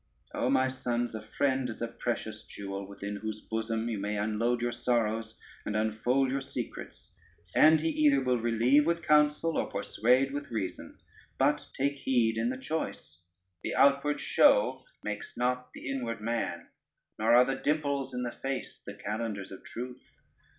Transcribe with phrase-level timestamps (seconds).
[0.33, 4.59] O my sons, a friend is a precious jewel, within whose bosom you may unload
[4.59, 7.11] your sorrows and unfold your secrets,
[7.55, 10.97] and he either will relieve with counsel, or persuade with reason:
[11.37, 13.21] but take heed in the choice:
[13.61, 16.69] the outward show makes not the inward man,
[17.19, 20.15] nor are the dimples in the face the calendars of truth.